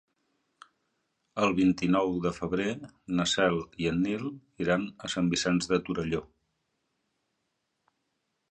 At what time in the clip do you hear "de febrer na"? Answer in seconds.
2.23-3.27